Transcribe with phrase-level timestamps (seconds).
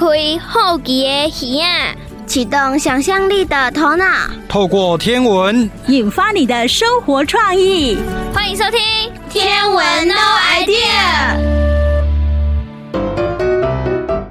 [0.00, 0.06] 开
[0.38, 1.94] 好奇的耳啊，
[2.26, 4.06] 启动想象力的头脑，
[4.48, 7.98] 透过天文引发你的生活创意。
[8.32, 8.80] 欢迎收听
[9.28, 10.14] 《天文 No
[10.54, 11.36] Idea》。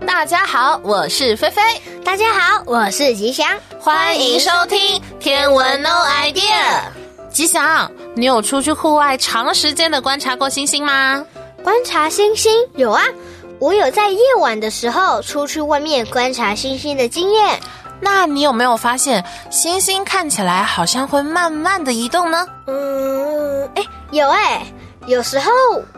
[0.07, 1.61] 大家好，我是菲菲。
[2.03, 3.45] 大家好，我是吉祥。
[3.79, 4.79] 欢迎收听
[5.19, 6.41] 《天文 No Idea》。
[7.31, 11.23] 吉祥，你有出去户外长时间的观察过星星吗？
[11.61, 13.03] 观察星星有啊，
[13.59, 17.59] 我有在夜晚的时候出去外面观察星星的经验。
[18.01, 22.47] 那你有没有发现星星看起来好像会慢慢的移动呢？
[22.67, 24.65] 嗯，哎，有哎，
[25.05, 25.51] 有时候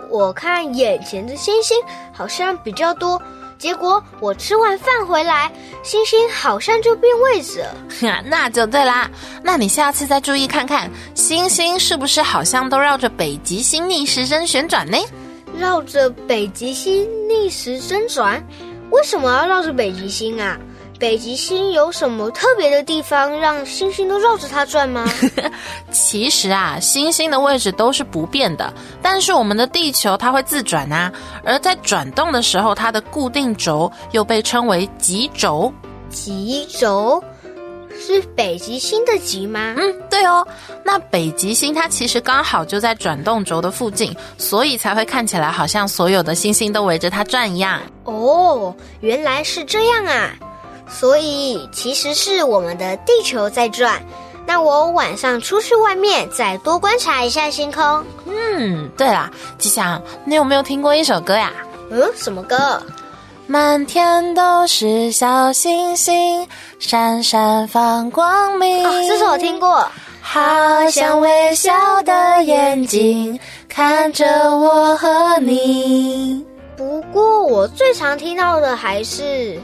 [0.10, 1.78] 我看眼前的星星
[2.12, 3.22] 好像比较多。
[3.60, 5.52] 结果我吃完饭回来，
[5.84, 8.24] 星星好像就变位置了。
[8.26, 9.08] 那就对啦。
[9.44, 14.98] 那你下次再注意看看，星星是不是好像都绕着北极星逆时针旋转呢？
[15.58, 18.44] 绕着北极星逆时针转？
[18.92, 20.58] 为什么要绕着北极星啊？
[21.00, 25.04] 北极星有什么特别的地方让星星都绕着它转吗？
[25.92, 28.72] 其实啊，星星的位置都是不变的，
[29.02, 31.12] 但是我们的地球它会自转啊，
[31.44, 35.74] 而在转动的时候，它的固定轴又被称为极轴。
[36.10, 37.24] 极轴
[38.02, 39.76] 是北极星的极吗？
[39.78, 40.46] 嗯，对哦。
[40.84, 47.80] 那北极星它其实刚好就在转动轴的附近，所以才会看起来好像所有的星星都围着它转一样。
[48.04, 50.32] 哦，原来是这样啊。
[50.90, 54.02] 所以其实是我们的地球在转，
[54.46, 58.04] 那我晚上出去外面再多观察一下星空。
[58.26, 61.54] 嗯，对了，吉祥，你有没有听过一首歌呀？
[61.90, 62.82] 嗯，什么歌？
[63.52, 66.48] 满天都是小星星，
[66.80, 68.88] 闪闪放光明。
[68.88, 69.86] 哦，这首我听过。
[70.22, 70.40] 好
[70.90, 76.42] 像微笑的眼睛看着我和你。
[76.78, 79.60] 不过我最常听到的还是。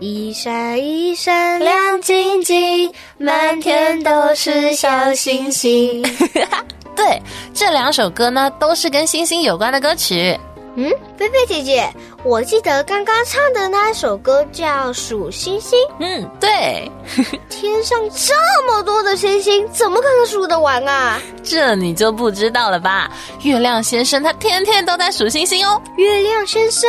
[0.00, 6.02] 一闪一闪亮晶晶，满天都是小星星。
[6.94, 7.22] 对，
[7.54, 10.38] 这两首歌呢，都是跟星星有关的歌曲。
[10.82, 11.86] 嗯，菲菲姐姐，
[12.24, 15.78] 我记得刚刚唱的那首歌叫《数星星》。
[16.00, 16.90] 嗯，对。
[17.50, 18.32] 天上这
[18.66, 21.20] 么多的星星，怎么可能数得完啊？
[21.42, 23.10] 这你就不知道了吧？
[23.42, 25.78] 月亮先生他天天都在数星星哦。
[25.98, 26.88] 月亮先生？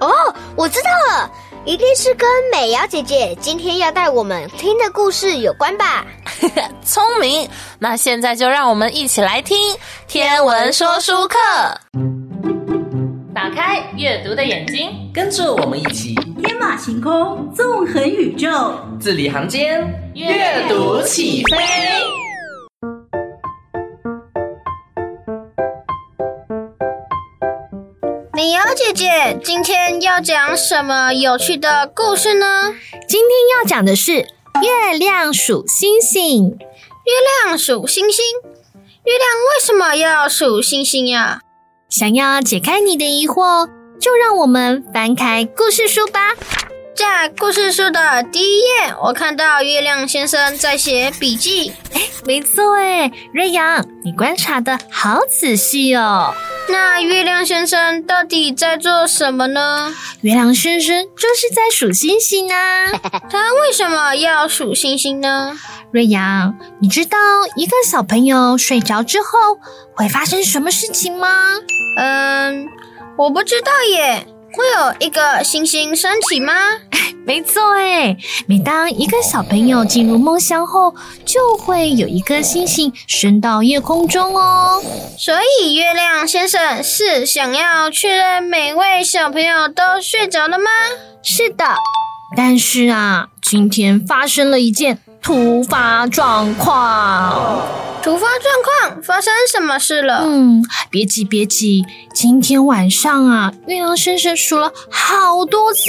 [0.00, 0.12] 哦，
[0.54, 1.30] 我知道了。
[1.64, 6.04] 一定是跟美瑶姐姐今天要带我们听的故事有关吧？
[6.84, 7.48] 聪明！
[7.78, 9.56] 那现在就让我们一起来听
[10.06, 11.38] 天文说书课。
[13.34, 21.58] 打开阅读的眼睛，跟着我们一起天马行空，纵横宇宙，字里行间，阅读起飞。
[28.32, 32.72] 美瑶姐姐，今天要讲什么有趣的故事呢？
[33.08, 36.50] 今天要讲的是月亮数星星。
[36.50, 37.12] 月
[37.42, 38.24] 亮数星星，
[39.02, 41.40] 月亮为什么要数星星呀？
[41.88, 43.68] 想要解开你的疑惑，
[44.00, 46.20] 就让我们翻开故事书吧。
[46.96, 51.72] 在故事书的第一页，我看到月亮先生在写笔记。
[51.92, 56.32] 哎，没错哎，瑞阳，你观察的好仔细哦。
[56.68, 59.92] 那月亮先生到底在做什么呢？
[60.20, 62.92] 月亮先生就是在数星星啊。
[63.28, 65.58] 他为什么要数星星呢？
[65.90, 67.18] 瑞阳，你知道
[67.56, 69.58] 一个小朋友睡着之后
[69.94, 71.28] 会发生什么事情吗？
[71.98, 72.68] 嗯，
[73.18, 74.28] 我不知道耶。
[74.56, 76.52] 会有一个星星升起吗？
[77.26, 78.14] 没错哎，
[78.46, 80.94] 每当一个小朋友进入梦乡后，
[81.24, 84.82] 就会有一颗星星升到夜空中哦。
[85.18, 90.64] 所以月亮先生是想要确认每位小朋友都睡着了吗？
[91.22, 91.64] 是的，
[92.36, 97.62] 但是啊，今天发生了一件突发状况。
[98.02, 100.20] 突发状况，发生什么事了？
[100.22, 101.82] 嗯，别急别急，
[102.14, 105.80] 今天晚上啊，月亮先生数了好多次，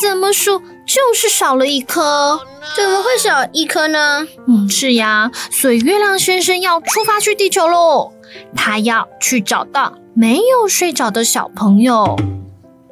[0.00, 2.38] 怎么数就是少了一颗。
[2.76, 4.24] 怎么会少一颗呢？
[4.46, 8.12] 嗯，是呀，所以月亮先生要出发去地球喽，
[8.54, 12.16] 他要去找到没有睡着的小朋友。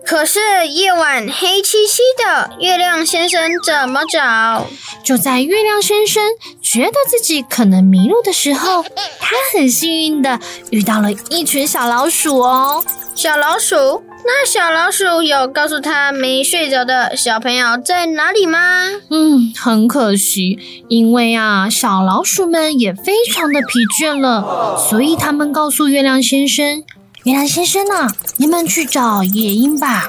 [0.05, 4.67] 可是夜晚黑漆漆的，月亮先生怎么找？
[5.05, 6.23] 就在月亮先生
[6.61, 8.83] 觉得自己可能迷路的时候，
[9.21, 12.85] 他很幸运的遇到了一群小老鼠哦。
[13.15, 14.03] 小老鼠？
[14.23, 18.89] 那小老鼠有告诉他没睡着的小朋友在哪里吗？
[19.11, 20.59] 嗯，很可惜，
[20.89, 23.67] 因为啊，小老鼠们也非常的疲
[23.99, 26.85] 倦了，所以他们告诉月亮先生。
[27.25, 28.09] 月亮先生呢、啊？
[28.39, 30.09] 你们去找夜莺吧。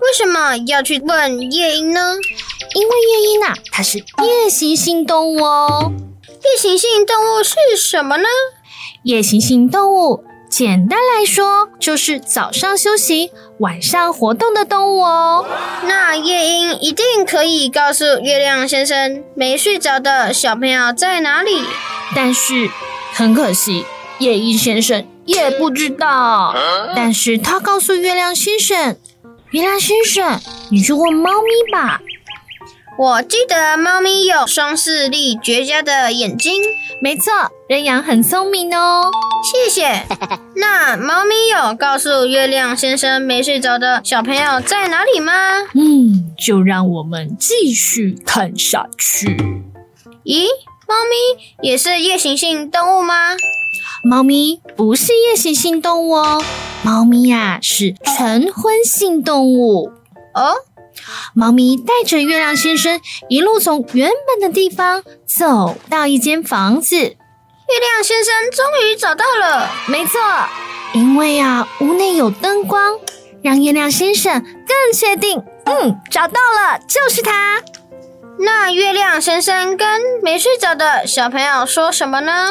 [0.00, 2.14] 为为什么要去问夜莺呢？
[2.74, 5.90] 因为夜莺啊，它是夜行性动物哦。
[6.28, 8.24] 夜行性动物是什么呢？
[9.04, 15.46] 夜行性动物，简单来说就是早上休息、晚上活动的动物哦。
[15.86, 21.62] 那夜莺一定可以告诉月亮先生，没睡着的小朋友在哪里。
[22.14, 22.68] 但是
[23.14, 23.86] 很可惜，
[24.18, 26.54] 夜莺先生也不知道。
[26.94, 28.96] 但是他告诉月亮先生
[29.52, 30.40] ：“月亮先生，
[30.70, 32.00] 你去问猫咪吧。”
[32.98, 36.62] 我记得猫咪有双视力绝佳的眼睛。
[37.00, 37.32] 没错，
[37.66, 39.10] 人羊很聪明哦。
[39.42, 40.06] 谢谢。
[40.56, 45.32] 那猫咪有告诉月亮先生没睡着的小朋友在哪里吗？
[45.74, 49.26] 嗯，就让我们继续看下去。
[50.24, 50.44] 咦，
[50.86, 53.34] 猫咪也是夜行性动物吗？
[54.04, 56.42] 猫咪不是夜行性动物哦，
[56.82, 59.92] 猫咪呀、啊、是晨昏性动物
[60.34, 60.54] 哦。
[61.34, 66.96] 猫咪带着月亮先生一路从原本的地方走到一间房子。
[66.96, 67.14] 月
[67.80, 70.20] 亮先生终于找到了，没错，
[70.92, 72.98] 因为啊，屋内有灯光，
[73.40, 77.62] 让月亮先生更确定，嗯，找到了，就是它。
[78.40, 82.50] 那月亮先生跟没睡着的小朋友说什么呢？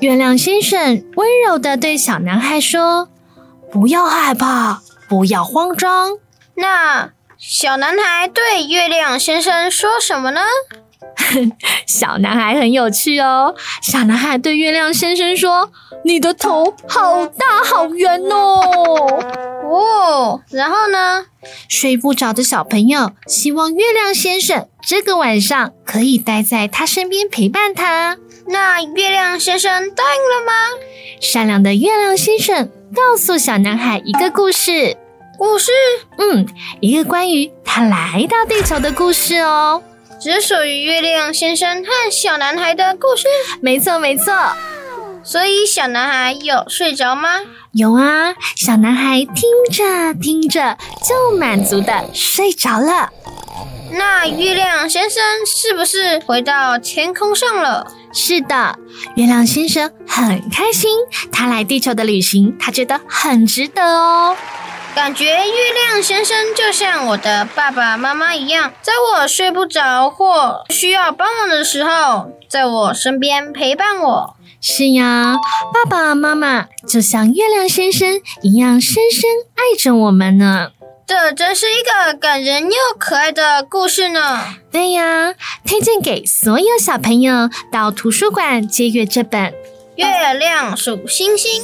[0.00, 3.08] 月亮先生温柔的对小男孩说
[3.70, 6.18] ：“不要害怕，不要慌张。”
[6.56, 7.10] 那。
[7.42, 10.42] 小男孩对月亮先生说什么呢？
[11.88, 13.54] 小男孩很有趣哦。
[13.80, 15.72] 小男孩对月亮先生说
[16.04, 18.60] ：“你的头好大好圆哦。
[19.72, 21.24] ”哦，然后呢？
[21.66, 28.18] 睡不着的小朋友希望月亮先生这个晚上可以待在他身边陪伴他。
[28.50, 30.52] 那月亮先生答应了吗？
[31.20, 34.96] 善良的月亮先生告诉小男孩一个故事。
[35.38, 35.70] 故事，
[36.18, 36.46] 嗯，
[36.80, 39.82] 一个关于他来到地球的故事哦，
[40.20, 43.26] 只属于月亮先生和小男孩的故事。
[43.62, 44.34] 没错，没错。
[45.22, 47.28] 所以小男孩有睡着吗？
[47.72, 50.76] 有啊，小男孩听着听着
[51.06, 53.10] 就满足的睡着了。
[53.92, 57.86] 那月亮先生是不是回到天空上了？
[58.12, 58.78] 是的，
[59.14, 60.90] 月亮先生很开心，
[61.30, 64.36] 他来地球的旅行，他觉得很值得哦。
[64.94, 74.36] 感觉月亮先生就像我的爸爸妈妈一样，在我睡不着或需要帮忙的时候，在我身边陪伴我。
[74.60, 75.36] 是呀，
[75.72, 79.22] 爸爸妈妈就像月亮先生一样，深深
[79.54, 80.72] 爱着我们呢。
[81.06, 84.44] 这真是一个感人又可爱的故事呢。
[84.70, 85.34] 对呀，
[85.64, 89.50] 推荐给所有小朋友到图书馆借阅这本
[89.96, 91.62] 《月亮数星星》。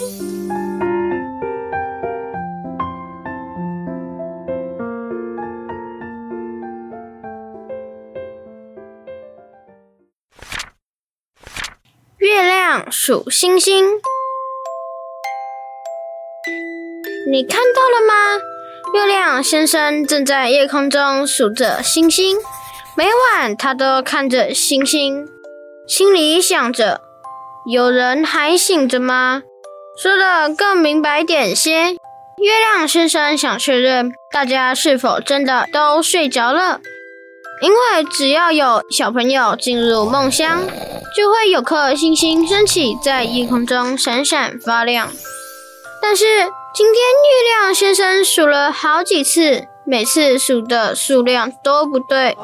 [12.19, 13.85] 月亮数星星，
[17.31, 18.41] 你看到了吗？
[18.95, 22.39] 月亮先生正在夜空中数着星星，
[22.97, 25.29] 每晚他都看着星星，
[25.87, 27.03] 心里想着：
[27.71, 29.43] 有人还醒着吗？
[30.03, 31.93] 说得更明白点些，
[32.39, 36.81] 月亮先生想确认大家是否真的都睡着了，
[37.60, 40.63] 因为只要有小朋友进入梦乡。
[41.17, 45.08] 就会有颗星星升起，在夜空中闪闪发亮。
[46.03, 46.27] 但是
[46.75, 52.36] 今天月亮先生数了好几次，每次数的数量都不对。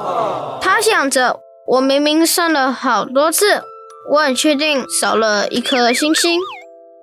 [0.58, 3.62] 他想着，我明明算了好多次，
[4.10, 6.40] 我很确定少了一颗星星。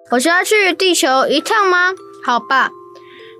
[0.09, 1.93] 我是要去地球一趟吗？
[2.25, 2.71] 好吧，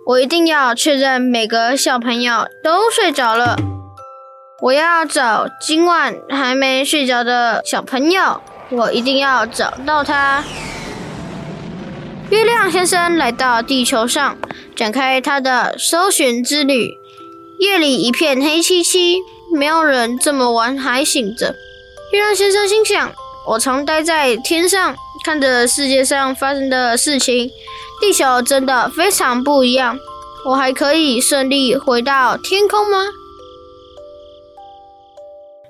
[0.05, 3.57] 我一定要确认每个小朋友都睡着了。
[4.61, 10.43] 我要找今晚还没睡着的小朋友，我一定要找到他。
[12.29, 14.37] 月亮先生来到地球上，
[14.75, 16.97] 展开他的搜寻之旅。
[17.59, 19.19] 夜里一片黑漆漆，
[19.55, 21.55] 没有人这么晚还醒着。
[22.11, 23.13] 月亮先生心想：
[23.47, 27.49] 我常待在天上，看着世界上发生的事情，
[28.01, 29.97] 地球真的非常不一样。
[30.45, 32.97] 我还可以顺利回到天空吗？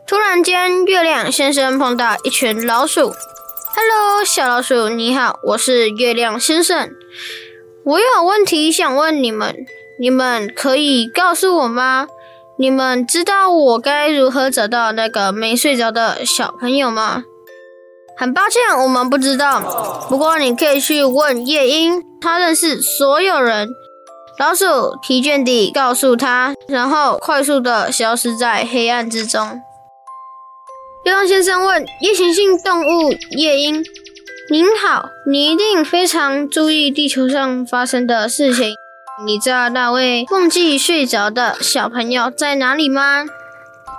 [0.10, 3.14] 突然间，月亮先生碰到一群老鼠。
[3.76, 6.90] “Hello，小老鼠，你好，我是月亮先生。
[7.86, 9.56] 我有问题想问你们，
[10.00, 12.08] 你们可以告诉我吗？
[12.58, 17.26] 你们知道我该如何找到那个没睡着的小朋友吗
[18.18, 20.08] ？”“很抱歉，我们不知道。
[20.10, 23.70] 不过你可以去问夜莺，他认识所有人。
[24.40, 29.62] 老鼠疲倦地告诉他，然后快速地消失在黑暗之中。
[31.06, 33.84] 月亮先生问夜行性动物夜莺
[34.52, 38.76] ：“您好，你一定非常注意地球上发生的事情。
[39.26, 43.26] 你知道那位忘记睡着的小朋友在哪里吗？”“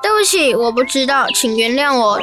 [0.02, 2.20] 对不起，我不知道，请原谅我。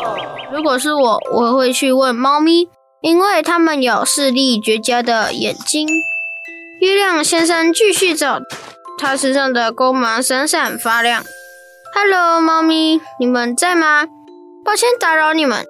[0.51, 2.69] 如果是我，我会去问猫咪，
[3.01, 5.88] 因为它们有视力绝佳的眼睛。”
[6.81, 8.38] 月亮先生继续走，
[9.00, 11.24] 他身上的光芒闪闪发亮。
[11.96, 14.05] “Hello，猫咪，你们在吗？
[14.67, 15.65] 抱歉打扰你们。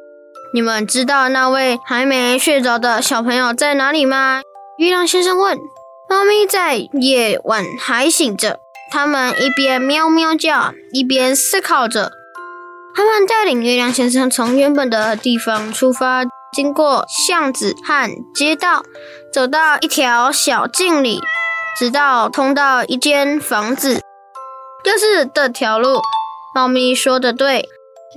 [0.55, 4.41] 你们知道那位还没睡着的小朋友在哪里吗？”
[4.79, 5.55] 月亮先生问。
[6.09, 8.59] 猫咪在夜晚还醒着，
[8.91, 12.11] 他们一边喵喵叫，一边思考着。
[12.95, 16.23] 他们带领月亮先生从原本的地方出发。
[16.55, 18.83] 经过巷子和街道，
[19.31, 21.21] 走到一条小径里，
[21.77, 24.01] 直到通到一间房子。
[24.83, 26.01] 就是这条路，
[26.55, 27.67] 猫咪说的对，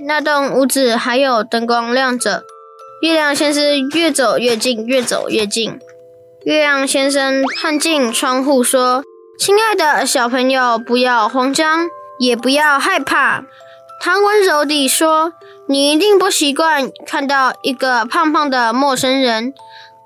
[0.05, 2.43] 那栋屋子还有灯光亮着。
[3.01, 5.79] 月亮先生越走越近，越走越近。
[6.43, 9.03] 月亮先生看进窗户说
[9.39, 11.87] ：“亲爱的小朋友，不要慌张，
[12.19, 13.45] 也不要害怕。”
[14.01, 15.33] 他温柔地说。
[15.67, 19.53] 你一定不习惯看到一个胖胖的陌生人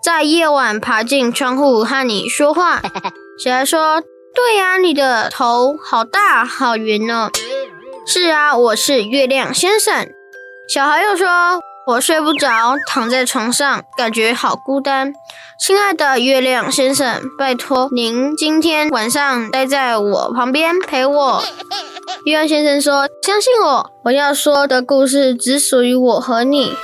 [0.03, 2.83] 在夜晚爬进窗户和你说话。
[3.39, 3.99] 小孩说
[4.35, 7.31] ：“对呀，你的头好大，好圆哦。”
[8.07, 10.07] 是啊，我是月亮先生。
[10.67, 11.27] 小孩又说
[11.87, 15.11] ：“我睡不着，躺在床上，感觉好孤单。”
[15.59, 21.43] 亲爱的月亮先生，拜托您今天晚上待在我旁边陪我。
[22.25, 26.75] 月亮先生说：“相信我，我要说的故事只属于我和你。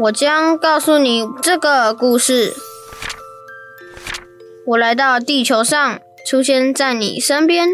[0.00, 2.54] 我将告诉你这个故事。
[4.66, 7.68] 我来到地球上，出现在你身边。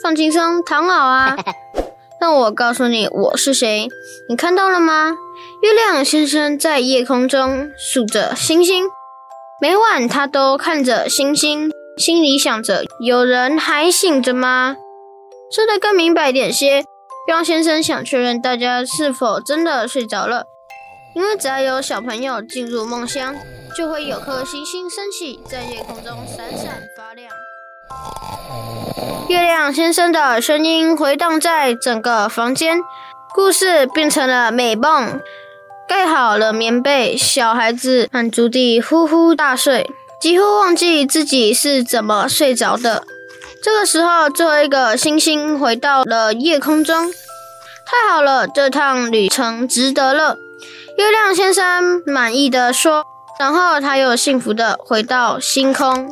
[0.00, 1.36] 放轻松，躺好啊。
[2.22, 3.88] 让我告诉你我是谁。
[4.28, 5.16] 你看到了吗？
[5.60, 8.84] 月亮先生在夜空中数着星星，
[9.60, 14.76] 每晚他都看着星星，心里想着：有人还醒着吗？”
[15.52, 16.84] 说得更明白点些，月
[17.26, 20.44] 亮先生想确认大家是否真的睡着了，
[21.16, 23.34] 因为只要有小朋友进入梦乡，
[23.76, 27.28] 就会有颗星星升起，在夜空中闪闪发亮。
[29.28, 32.80] 月亮先生的声音回荡在整个房间，
[33.32, 35.20] 故事变成了美梦。
[35.88, 43.04] 盖好了棉被，小孩子满足地呼呼大睡，几乎忘记自己是怎么睡着的。
[43.62, 47.12] 这个时候，最后一个星星回到了夜空中。
[47.84, 50.36] 太好了，这趟旅程值得了。
[50.96, 53.04] 月亮先生满意的说，
[53.38, 56.10] 然后他又幸福的回到星空。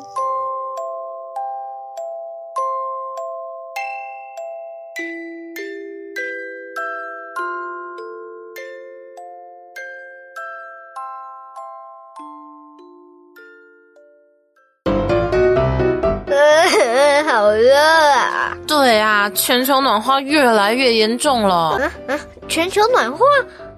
[17.41, 18.55] 好热啊！
[18.67, 21.79] 对啊，全球暖化越来越严重了。
[21.81, 23.25] 嗯嗯，全球暖化？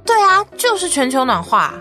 [0.05, 1.73] 对啊，就是全球暖化。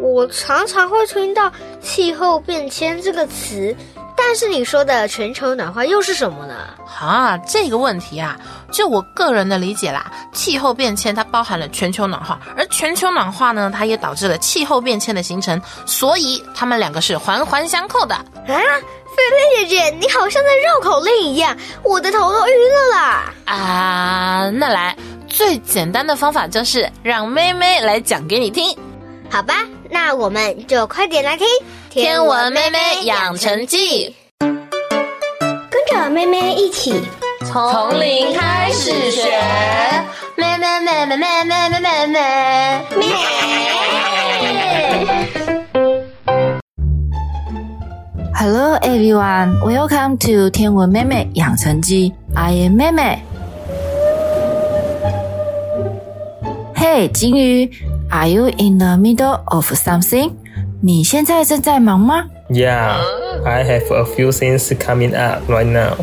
[0.00, 1.48] 我常常会听到
[1.80, 3.72] 气候变迁这个词，
[4.16, 6.54] 但是你说的全球暖化又是什么呢？
[7.00, 8.36] 啊，这个问题啊，
[8.72, 18.16] 就我个人的理解啦，气候变迁它包含了全球暖化，而全球暖化呢，它也导致了气候变迁的形成，所以它们两个是环环相扣的。
[18.16, 18.24] 啊？
[19.18, 23.34] 菲菲姐姐，你好像在绕口令一样，我的头都晕了啦！
[23.46, 24.96] 啊，那来
[25.26, 28.76] 最简单的方法就是让妹妹来讲给你听，
[29.30, 29.64] 好吧？
[29.90, 31.46] 那我们就快点来听
[31.90, 34.14] 《天文妹妹养成记》，
[35.70, 37.02] 跟着妹妹一起
[37.46, 39.40] 从零开始学，
[40.36, 43.77] 妹妹妹妹妹妹妹妹妹妹。
[48.40, 52.14] Hello everyone, welcome to 天文妹妹养成记。
[52.36, 53.18] I am 妹妹。
[56.76, 57.68] Hey，金鱼
[58.08, 60.34] ，Are you in the middle of something？
[60.80, 63.00] 你现在正在忙吗？Yeah,
[63.44, 65.96] I have a few things coming up right now。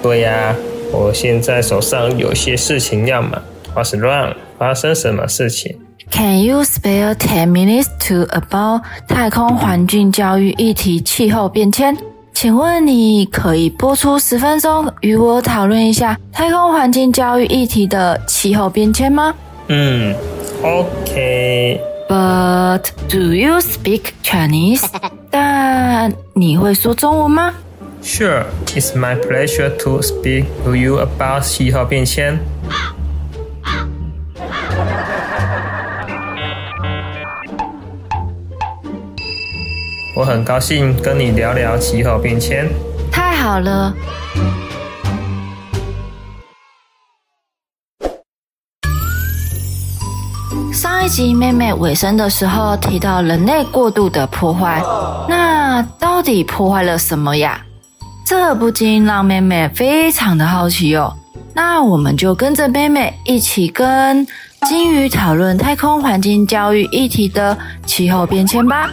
[0.00, 0.54] 对呀，
[0.92, 3.42] 我现在手上有些事情要忙。
[3.74, 4.36] What's wrong？
[4.56, 5.80] 发生什么事情
[6.11, 11.97] ？Can you spare ten minutes to about 太空环境教育议题气候变迁？
[12.33, 19.33] 请问你可以播出十分钟与我讨论一下太空环境教育议题的气候变迁吗？
[19.67, 20.15] 嗯，
[20.61, 24.85] OK。But do you speak Chinese？
[25.29, 27.53] 但你会说中文吗？
[28.03, 32.39] Sure, it's my pleasure to speak to you about 气候变迁。
[40.14, 42.68] 我很高兴跟你聊聊气候变迁。
[43.10, 43.94] 太好了。
[50.70, 54.82] 上一集妹妹尾声的时候提到人类过度的破坏，
[55.28, 57.58] 那到底破坏了什么呀？
[58.26, 61.16] 这不禁让妹妹非常的好奇哦。
[61.54, 64.26] 那我们就跟着妹妹一起跟
[64.68, 68.90] 鲸鱼讨论太空环境教育议题的气候变迁吧。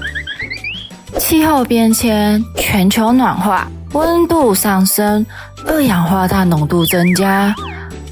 [1.20, 5.26] 气候变迁，全球暖化，温度上升，
[5.68, 7.54] 二氧化碳浓度增加。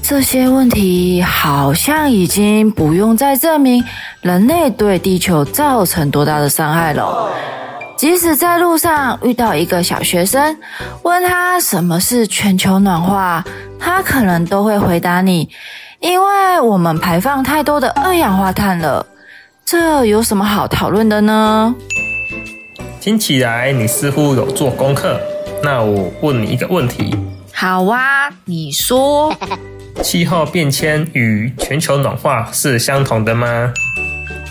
[0.02, 3.82] 这些问题好像已经不用再证明
[4.20, 7.30] 人类对地球造成多大的伤害了。
[7.96, 10.56] 即使在路上遇到一个小学生，
[11.02, 13.42] 问他什么是全球暖化，
[13.80, 15.48] 他可能都会回答你：
[16.00, 19.04] 因为我们排放太多的二氧化碳了。
[19.64, 21.74] 这有什么好讨论的呢？
[23.08, 25.18] 听起来你似乎有做功课。
[25.62, 27.16] 那我问你一个问题。
[27.54, 29.34] 好啊，你说。
[30.04, 33.72] 气候变迁与全球暖化是相同的吗？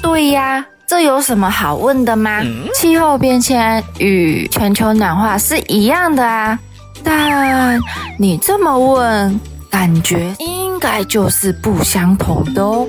[0.01, 2.41] 对呀，这有什么好问的吗？
[2.73, 6.57] 气候变迁与全球暖化是一样的啊，
[7.03, 7.79] 但
[8.17, 12.87] 你这么问，感觉应该就是不相同的哦。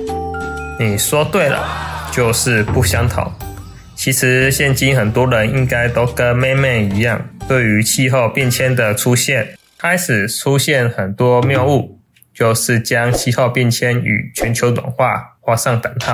[0.79, 1.63] 你说对了，
[2.11, 3.31] 就是不相同。
[3.99, 11.99] 其实现今很多人应该都跟妹妹一样，对于气候变迁的出现，开始出现很多谬误。
[12.33, 16.13] 就是将气候变迁与全球暖化画上等号，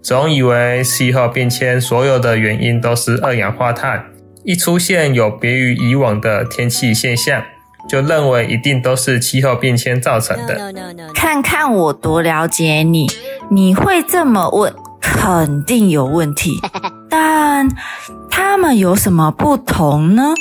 [0.00, 4.04] 总以为气候变迁所有的原因都是二氧化碳，
[4.44, 7.42] 一出现有别于以往的天气现象，
[7.90, 10.72] 就认为一定都是气候变迁造成的。
[11.12, 13.08] 看看我多了解你，
[13.50, 16.52] 你会这么问，肯定有问题。
[17.12, 17.68] 但
[18.30, 20.32] 它们有什么不同呢？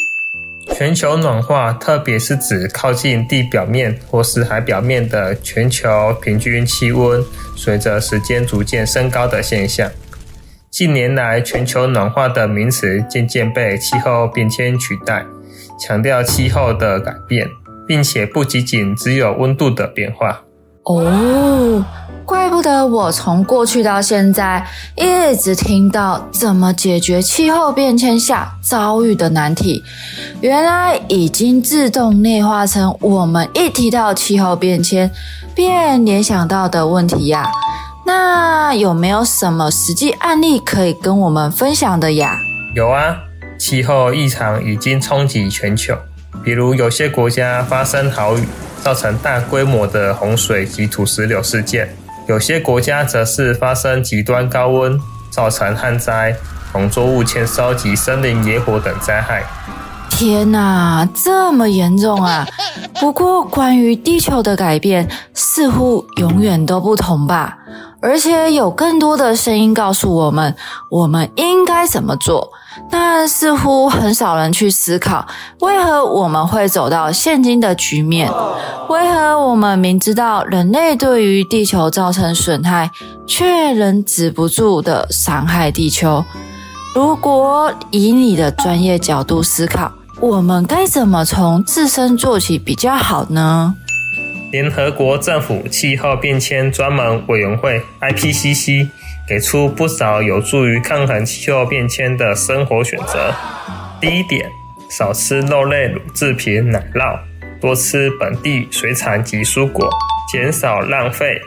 [0.73, 7.21] 全球暖化，特别是指靠近地表面或是海表面的全球平均气温
[7.57, 9.91] 随着时间逐渐升高的现象。
[10.69, 15.25] 近年来，全球暖化的名词渐渐被气候变迁取代，
[15.77, 17.49] 强调气候的改变，
[17.85, 20.41] 并且不仅仅只有温度的变化。
[20.83, 21.83] 哦。
[22.23, 24.65] 怪不得我从过去到现在
[24.95, 29.83] 一直听到怎么解决气候变迁下遭遇的难题，
[30.39, 35.11] 原来已经自动内化成我们一提到气候变迁
[35.53, 37.49] 便联想到的问题呀。
[38.05, 42.39] 那有没有什么实际案例可以跟我们分享的呀？
[42.73, 43.17] 有啊，
[43.59, 45.97] 气候异常已经冲击全球，
[46.45, 48.47] 比如有些国家发生豪雨，
[48.81, 51.95] 造成大规模的洪水及土石流事件。
[52.27, 56.35] 有些国家则是发生极端高温，造成旱灾、
[56.73, 59.43] 农作物欠收及森林野火等灾害。
[60.09, 62.45] 天哪，这么严重啊！
[62.99, 67.57] 不过，关于地球的改变，似乎永远都不同吧？
[68.01, 70.55] 而且有更多的声音告诉我们，
[70.89, 72.51] 我们应该怎么做。
[72.89, 75.27] 但似乎很少人去思考，
[75.59, 78.31] 为何我们会走到现今的局面？
[78.89, 82.91] 为何我们明知道人类对于地球造成损害，
[83.27, 86.23] 却仍止不住的伤害地球？
[86.93, 93.75] 如果以你的专业角度思考，我们该怎么从自身做起比较好呢？
[94.51, 98.89] 联合国政府气候变迁专门委员会 （IPCC）。
[99.27, 103.33] 给出不少有助于抗衡气候变迁的生活选择。
[104.01, 104.49] 第一点，
[104.89, 107.19] 少吃肉类、乳制品、奶酪，
[107.61, 109.89] 多吃本地水产及蔬果，
[110.31, 111.41] 减少浪费。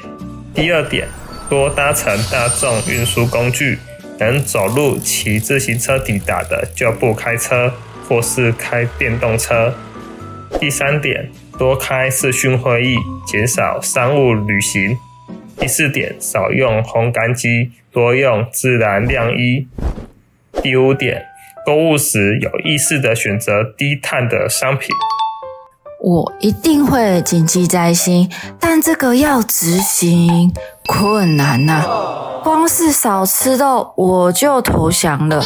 [0.55, 1.09] 第二点，
[1.51, 3.79] 多搭乘大众运输工具，
[4.19, 7.73] 能走路、骑自行车抵达的就不开车，
[8.09, 9.75] 或是开电动车。
[10.61, 14.97] 第三点，多开视讯会议，减少商务旅行。
[15.65, 19.67] 第四点，少用烘干机，多用自然晾衣。
[20.63, 21.25] 第五点，
[21.65, 24.91] 购物时有意识地选择低碳的商品。
[26.03, 30.53] 我一定会谨记在心，但这个要执行
[30.87, 32.43] 困难呐、啊。
[32.45, 35.43] 光是少吃肉，我就投降了。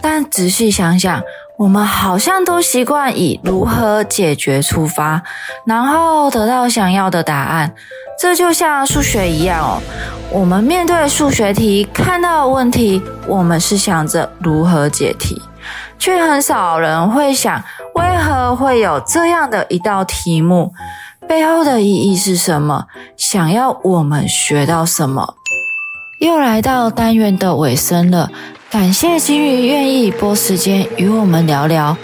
[0.00, 1.20] 但仔细想想，
[1.58, 5.24] 我们好像都习惯以如何解决出发，
[5.66, 7.74] 然后得到想要的答案。
[8.22, 9.82] 这就像数学一样哦，
[10.30, 15.34] 我们面对数学题，看到问题，我们是想着如何解题；
[15.98, 17.60] 却很少人会想，
[17.96, 20.72] 为何会有这样的一道题目？
[21.26, 22.86] 背后的意义是什么？
[23.16, 25.34] 想要我们学到什么？
[26.20, 28.30] 又来到单元的尾声了，
[28.70, 31.96] 感谢金鱼愿意拨时间与我们聊聊。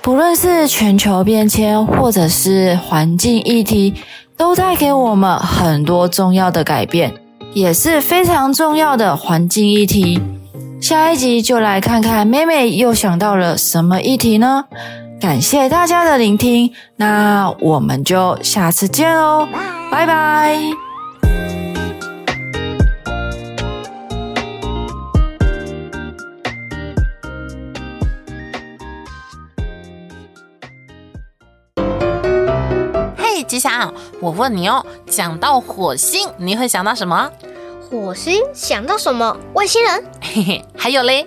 [0.00, 3.94] 不论是全球变迁，或者是环境议题，
[4.36, 7.12] 都带给我们很多重要的改变，
[7.52, 10.20] 也是非常重要的环境议题。
[10.80, 14.64] 下一集就来看看妹妹又想到了什么议题呢？
[15.20, 19.48] 感谢大家的聆听，那我们就下次见哦，
[19.90, 20.93] 拜拜。
[33.44, 37.30] 吉祥，我问你哦，讲到火星，你会想到什么？
[37.90, 39.36] 火星想到什么？
[39.52, 40.04] 外星人？
[40.20, 41.26] 嘿嘿，还有嘞。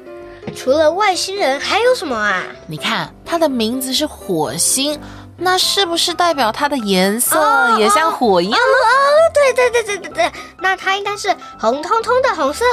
[0.55, 2.43] 除了外星人还有什么啊？
[2.67, 4.99] 你看它的名字是火星，
[5.37, 8.57] 那是不是代表它的颜色也像火一样呢？
[8.57, 8.97] 哦，
[9.33, 12.65] 对对对对对对，那它应该是红彤彤的红色。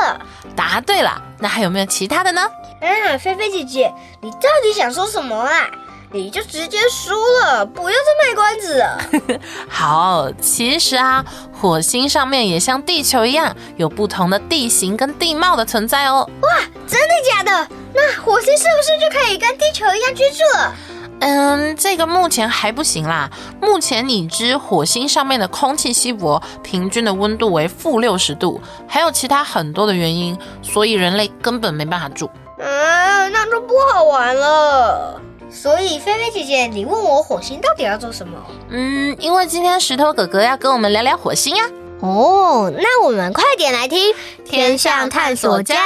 [0.56, 2.42] 答对了，那还有没有其他的呢？
[2.80, 5.66] 啊，菲菲姐姐，你到底想说什么啊？
[6.14, 9.40] 你就直接输了，不要再卖关子了。
[9.68, 16.24] 好，其实啊，火星上面也像地球一样，有不同的地形跟地貌的存在哦。
[16.42, 16.48] 哇，
[16.86, 17.68] 真的假的？
[17.92, 20.72] 那火星是不是就可以跟地球一样居住了？
[21.18, 23.28] 嗯，这个目前还不行啦。
[23.60, 32.30] 目前已知火星上面的空气稀薄，平均的温度为负六十度，还有其他很多的原因，所以人类根本没办法住。
[32.58, 35.20] 嗯，那就不好玩了。
[35.54, 38.36] 所以，菲菲姐姐，你问我火星到底要做什么？
[38.70, 41.64] 嗯，因为今天石头哥哥要跟我们聊聊火星呀。
[42.00, 44.12] 哦，那我们快点来听
[44.44, 45.76] 《天上探索家》，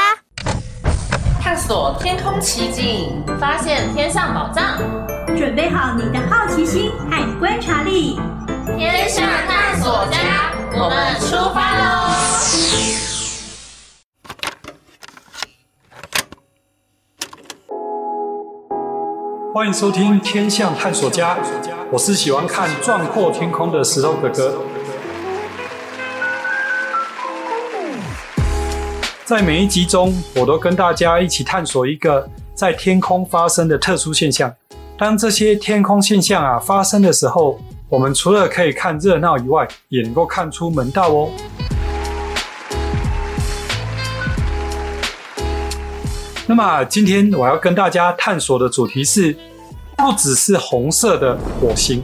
[1.41, 4.79] 探索天空奇景，发现天上宝藏。
[5.37, 8.19] 准备好你的好奇心和观察力，
[8.77, 13.18] 天上探索家，我们出发喽！
[19.59, 21.35] 欢迎收听《天象探索家》，
[21.91, 24.55] 我是喜欢看壮阔天空的石头哥哥。
[29.25, 34.55] 在每一集中，我都跟大家一起探索一个在天空发生的特殊现象。
[34.97, 41.31] 当这些天空现象啊发生的时候，我们除了可以看热闹以外，也能够看出门道哦。
[46.51, 49.37] 那么今天我要跟大家探索的主题是，
[49.99, 52.01] 不只是红色的火星。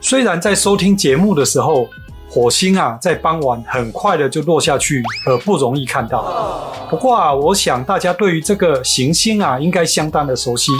[0.00, 1.88] 虽然在收听节目的时候，
[2.30, 6.72] 火星啊在傍晚很快的就落下去，而不容易看到。
[6.88, 10.70] 不过啊，我想大家对于这个行星啊应该相当的熟悉。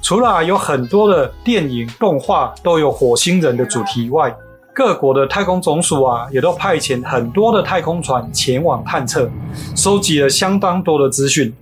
[0.00, 4.34] 除了有很多的电影动画都有火星人的主题外，
[4.72, 9.28] 各国的太空总署啊也都派遣很多的太空船前往探测，
[9.74, 11.52] 收集了相当多的资讯。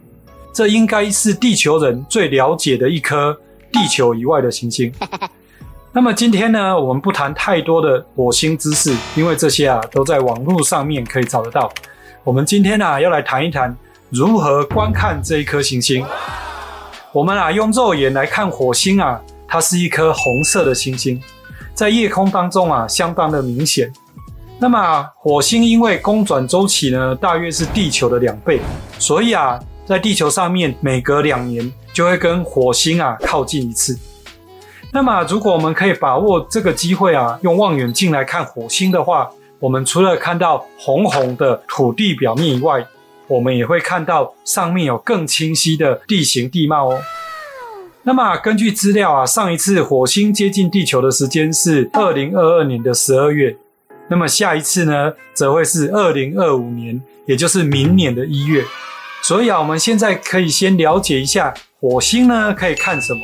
[0.52, 3.36] 这应该是地球人最了解的一颗
[3.72, 4.92] 地球以外的行星。
[5.92, 11.72] 那么今天呢，我们不谈太多的火星知识，因为这些啊都在网络上面可以找得到。
[12.22, 13.74] 我们今天啊要来谈一谈
[14.10, 16.04] 如何观看这一颗行星。
[17.12, 21.20] 我们啊用肉眼来看火星啊，它是一颗红色的星星，
[21.74, 23.90] 在夜空当中啊相当的明显。
[24.58, 28.60] 那么火星因为公转周期呢大约是地球的两倍，
[28.98, 29.58] 所以啊。
[29.88, 33.98] 在地球上面，每隔两年就会跟火星啊靠近一次。
[34.92, 42.86] 那么，如果我们可以把握这个机会啊，用望远镜来看火星的话，我们除了看到红红的土地表面以外，
[43.28, 47.00] 我们也会看到上面有更清晰的地形地貌哦。
[48.02, 53.56] 那么，根据资料啊，上一次火星接近地球的时间是二零二二年的十二月，
[54.08, 58.62] 那么下一次呢，则会是二零二五年，也就是明年的一月。
[59.28, 63.20] 所以啊，我们现在可以先了解一下火星呢可以看什么。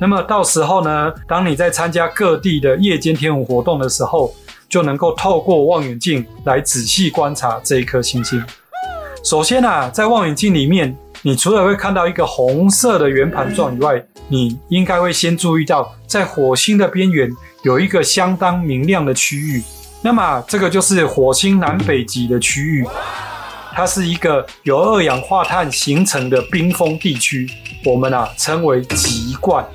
[0.00, 4.34] 那么到时候呢，当你在参加各地的夜间天文活动的时候，
[4.68, 8.44] 就能够透过望远镜来仔细观察这一颗星星。
[9.22, 17.30] 首先啊，在望远镜里面，你除了会看到一个红色的圆盘状以外，你应该会先注意到，在火星的边缘
[17.62, 19.62] 有一个相当明亮的区域。
[20.02, 22.84] 那么这个就是火星南北极的区域。
[23.74, 27.50] 它是一个由二氧化碳形成的冰封地区，
[27.84, 29.66] 我们啊称为极冠，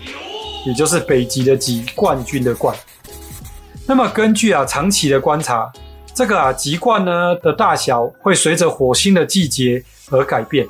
[0.66, 2.74] 也就是北极的极，冠军的冠。
[3.86, 5.70] 那么根据啊长期的观察，
[6.14, 10.66] 这个啊极冠呢的大小会随着火星的季节而改变。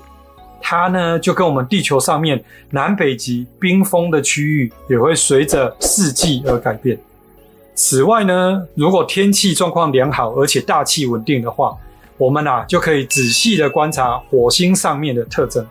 [0.59, 6.97] 它呢就跟我们地球上面南北极冰封的区域也会随着四季而改变。
[7.75, 11.77] 此外呢，如果天气状况良好，而且大气稳定的话，
[12.19, 15.65] 我们啊就可以仔细的观察火星上面的特征。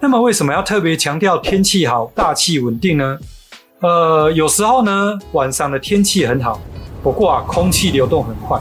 [0.00, 3.18] 那么为什么要特别强调天气好、大气稳定呢？
[3.80, 6.60] 呃，有时候呢，晚上的天气很好，
[7.02, 8.58] 不过啊，空气流动很快。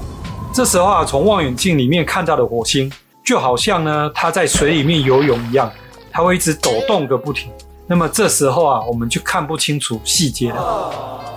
[0.54, 2.92] 这时候啊，从望远镜里面看到的火星，
[3.24, 5.72] 就好像呢，它在水里面游泳一样，
[6.12, 7.50] 它会一直抖动个不停。
[7.88, 10.92] 那么这时候啊，我们就看不清楚细节了。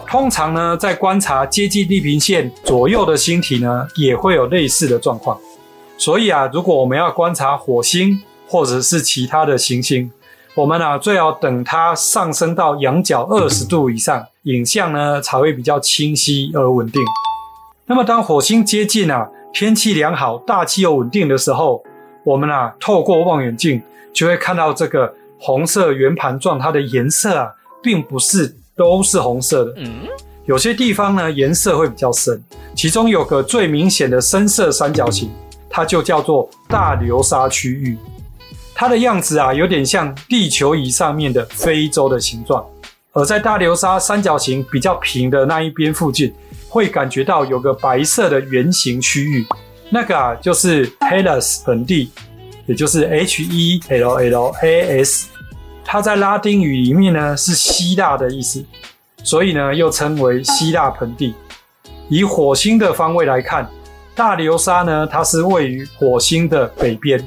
[0.08, 5.38] 通常呢，在观察接近地平线左右的星体呢，也会有类似的状况。
[6.00, 10.10] 所以啊，如果我们要观察火星，或者是其他的行星，
[10.54, 17.02] 我们啊最好等它上升到仰角二十度以上，影像呢才会比较清晰而稳定。
[17.84, 21.84] 那么当火星接近啊，天气良好、大气又稳定的时候，
[22.24, 23.82] 我们啊透过望远镜
[24.14, 29.74] 就会看到这个红色圆盘状，它的颜色啊并不是都是红色的，
[30.46, 32.42] 有些地方呢颜色会比较深，
[32.74, 35.30] 其中有个最明显的深色三角形，
[35.70, 37.96] 它就叫做大流沙区域。
[38.74, 42.64] 它的样子啊，有点像地球仪上面的非洲的形状。
[43.12, 46.32] 而在大流沙三角形比较平的那一边附近，
[46.68, 49.44] 会感觉到有个白色的圆形区域，
[49.90, 52.10] 那个啊就是 Hellas 盆地，
[52.66, 55.28] 也就是 H E L L A S。
[55.84, 58.64] 它在拉丁语里面呢是希腊的意思，
[59.24, 61.34] 所以呢又称为希腊盆地。
[62.08, 63.68] 以火星的方位来看，
[64.20, 67.26] 大流沙呢它是位于火星的北边。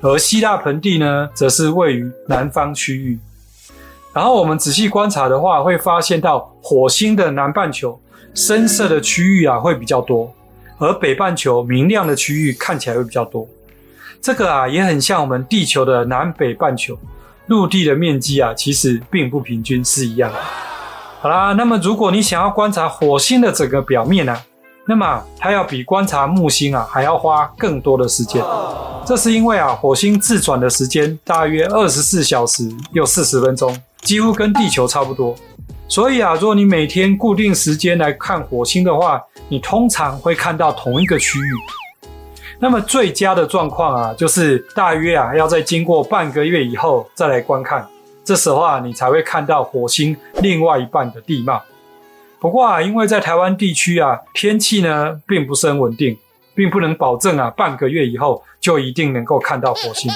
[0.00, 3.18] 而希腊盆地呢，则是位于南方区域。
[4.12, 8.00] 然后我们仔细观察的话，会发现到火星的南半球
[8.34, 10.32] 深色的区域啊会比较多，
[10.78, 13.44] 而北半球明亮的区域看起来会比较多。
[14.22, 16.96] 这个啊也很像我们地球的南北半球，
[17.46, 20.38] 陆地的面积啊其实并不平均是一样的。
[21.20, 24.40] 好啦，那么如果你想要观察火星的整个表面呢、
[24.88, 28.42] 那么它要比观察木星啊还要花更多的时间。
[29.04, 35.36] 这是因为啊，火星自转的时间大约二十四小时又四十分钟，几乎跟地球差不多。
[35.88, 41.52] 所以啊，如果你每天固定时间来看火星的话，你通常会看到同一个区域。
[42.58, 47.86] 那么最佳的状况啊，就是大约啊要在经过半个月以后再来观看，
[48.24, 51.62] 这时候啊你才会看到火星另外一半的地貌。
[52.40, 56.16] 不过啊，因为在台湾地区啊，天气呢并不是很稳定。
[56.54, 60.10] 并不能保证啊，半个月以后就一定能够看到火星。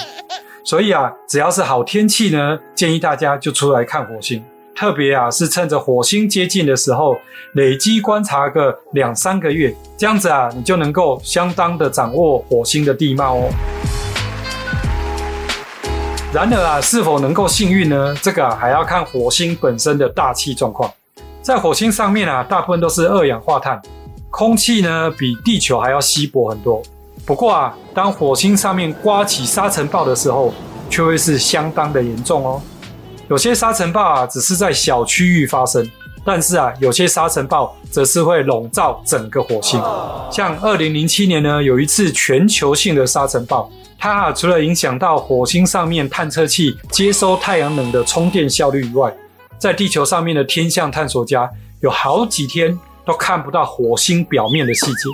[0.65, 4.43] 所以啊，只要是好天气呢，建议大家就出来看火星。
[4.75, 7.15] 特别啊，是趁着火星接近的时候，
[7.53, 13.49] 累积观察个两三个月，这样子啊，你就能够相当的掌握火星的地貌哦。
[16.33, 18.13] 然而啊，是否能够幸运呢？
[18.21, 20.93] 这个，还要看火星本身的大气状况。
[21.43, 23.79] 在火星上面啊，大部分都是二氧化碳。
[24.29, 26.81] 空气呢，比地球还要稀薄很多。
[27.25, 30.53] 不过啊，当火星上面刮起沙尘暴的时候，
[30.89, 32.61] 却会是相当的严重哦。
[33.27, 35.85] 有些沙尘暴啊，只是在小区域发生，
[36.23, 39.81] 但是啊，有些沙尘暴则是会笼罩整个火星。
[40.31, 49.13] 像二零零七年呢，有一次全球性的沙尘暴，它啊，除了影响到火星上面探测器接收太阳能的充电效率以外，
[49.63, 51.49] 在地球上面的天象探索家
[51.79, 52.77] 有好几天。
[53.05, 55.09] 都看不到火星表面的细节。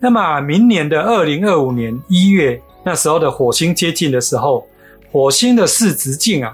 [0.00, 4.66] 那么，明年的二零二五年一月，那时候的火星接近的时候，
[5.12, 6.52] 火星的视直径啊，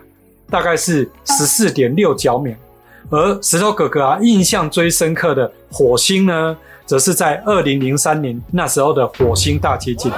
[0.50, 2.54] 大概是十四点六角秒。
[3.08, 10.12] 而石头哥哥啊，印象最深刻的火星呢，则是在二零零三年那时候的火星大接近。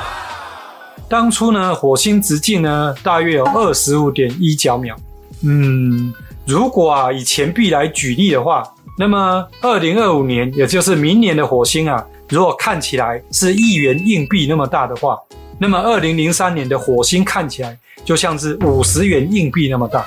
[1.08, 4.96] 当初呢，火星直径呢，大约有二十五点一角秒。
[5.42, 6.12] 嗯，
[6.46, 8.62] 如果啊，以钱币来举例的话。
[8.98, 15.18] 那么，二零二五年，也就是明年的火星啊，如果看起来是一元硬币那么大的话，
[15.58, 20.04] 那么二零零三年的火星看起来就像是五十元硬币那么大。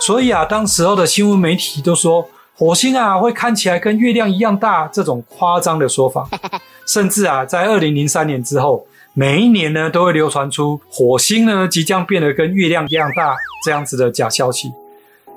[0.00, 6.28] 所以啊，当时候的新闻媒体都说火星啊会看起来跟月亮一样大，这种夸张的说法。
[6.86, 14.72] 甚至啊，在二零零三年之后，每一年呢都会流传出火星呢即将变得跟月亮一样大这样子的假消息。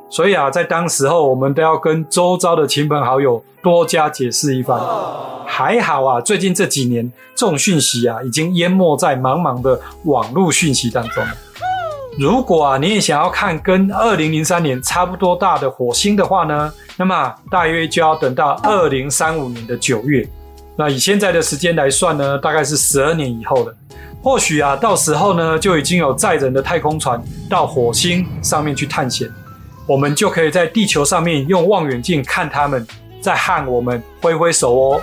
[0.10, 4.80] 所以啊，在当时候，我们都要跟周遭的亲朋好友多加解释一番。
[5.46, 11.24] 还好啊，最近这几年，这种讯息啊，已经淹没在茫茫的网络讯息当中。
[12.17, 20.28] 如果啊，你也想要看跟二零零三年差不多大的火星的话呢，那么大约就要等到二零三五年的九月。
[20.76, 23.76] 那以现在的时间来算呢，大概是十二年以后了。
[24.24, 29.30] 或许啊，到时候呢，就已经有载人的太空船到火星上面去探险，
[29.88, 32.86] 我们就可以在地球上面用望远镜看他们，
[33.21, 35.02] 再和我们挥挥手哦。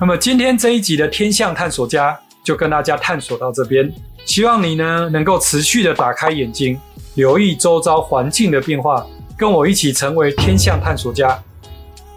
[0.00, 3.92] 那么今天这一集的天象探索家就跟大家探索到这边，
[4.24, 6.80] 希望你呢能够持续的打开眼睛，
[7.16, 11.38] 留意周遭环境的变化，跟我一起成为天象探索家。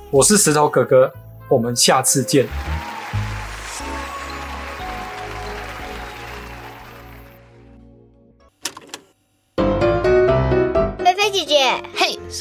[0.10, 1.12] 我是石头哥哥。
[1.50, 2.48] 我们下次见。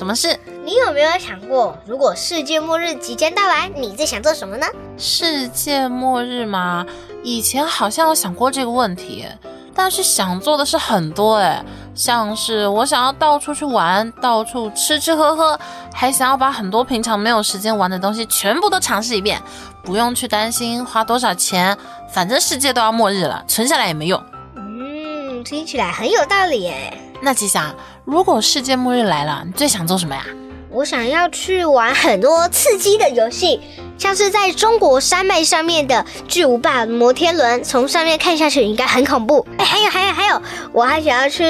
[0.02, 0.36] 什么事？
[0.64, 4.66] 你有没有想过，如果世界末日即将到来，你最想做什么呢？
[4.98, 6.84] 世界末日吗？
[7.22, 9.24] 以前好像有想过这个问题。
[9.72, 15.56] 但是想做的事很多诶，像是我想要到处去玩，到处吃吃喝喝，
[15.94, 19.40] 还想要把很多平常没有时间玩的东西全部都尝试一遍，
[19.84, 21.78] 不用去担心花多少钱，
[22.12, 24.20] 反正世界都要末日了，存下来也没用。
[24.56, 26.98] 嗯，听起来很有道理诶。
[27.24, 27.72] 那吉祥，
[28.04, 30.24] 如果世界末日来了，你最想做什么呀？
[30.70, 33.60] 我想要去玩很多刺激的游戏，
[33.96, 39.46] 像是在中国山脉上面的巨无霸摩天轮，从上面看下去应该很恐怖。
[39.58, 41.44] 哎，还有还有还有，我还想要去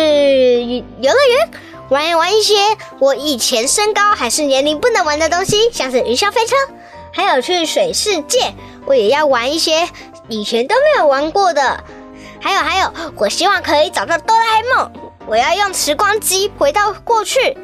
[1.00, 1.50] 游乐园
[1.88, 2.54] 玩一玩一些
[2.98, 6.54] 我以前身高还是年龄不能玩的东西，像是云霄飞车，
[7.12, 8.52] 还有去水世界，
[8.86, 9.88] 我也要玩一些
[10.28, 11.82] 以前都没有玩过的。
[12.40, 14.92] 还有还有，我希望可以找到哆啦 A 梦，
[15.26, 17.56] 我要用时光机回到过去。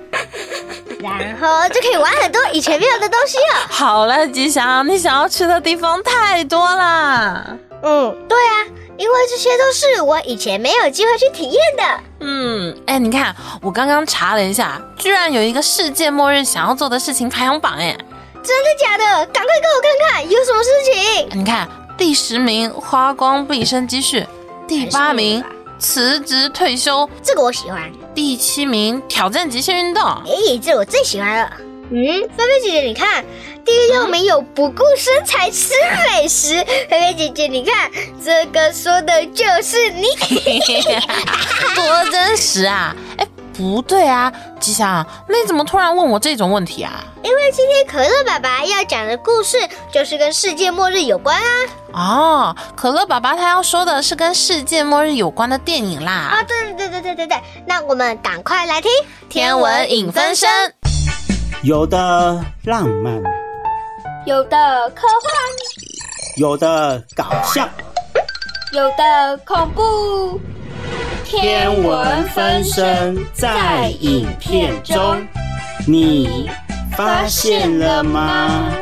[1.00, 3.66] 然后就可以玩很多以前没有的东西了。
[3.70, 7.44] 好了，吉祥，你想要去的地方太多啦。
[7.82, 8.66] 嗯，对啊，
[8.96, 12.00] 因为这些都是我以前没有机会去体验的。
[12.20, 17.96] 嗯，哎，你看，我刚刚查了一下，居然有一个世界末日想要做的事情排行榜，哎，
[18.42, 19.26] 真的假的？
[19.26, 21.28] 赶快给我看看有什么事情。
[21.38, 24.26] 你看，第十名花光毕生积蓄，
[24.66, 25.44] 第八名。
[25.78, 27.90] 辞职退休，这个我喜欢。
[28.14, 31.52] 第七名挑战极限运动，哎，这我最喜欢了。
[31.90, 33.24] 嗯，菲菲姐姐，你看，
[33.64, 35.72] 第六名有不顾身材吃
[36.10, 36.64] 美食。
[36.90, 37.90] 菲菲姐姐，你看，
[38.24, 40.06] 这个说的就是你，
[41.74, 42.94] 多真实啊！
[43.16, 43.26] 哎。
[43.58, 47.04] 不对啊，吉祥，你怎么突然问我这种问题啊？
[47.24, 49.58] 因为今天可乐爸爸要讲的故事
[49.92, 51.42] 就是跟世界末日有关啊。
[51.92, 56.12] 哦，可乐爸爸他要说的是跟世界末日有关的电影啦。
[56.12, 58.88] 啊，对对对对对对，那我们赶快来听
[59.28, 60.48] 天文影分身。
[61.64, 63.20] 有的浪漫，
[64.24, 65.32] 有的科幻，
[66.36, 67.68] 有的搞笑，
[68.72, 70.40] 有的恐怖。
[71.30, 75.22] 天文分身在影片中，
[75.86, 76.48] 你
[76.96, 78.72] 发现了吗？